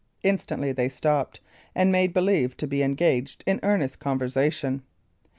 Instantly 0.23 0.71
they 0.71 0.89
stopped, 0.89 1.41
and 1.75 1.91
made 1.91 2.11
believe 2.11 2.57
to 2.57 2.65
be 2.65 2.81
engaged 2.81 3.43
in 3.45 3.59
earnest 3.61 3.99
conversation. 3.99 4.81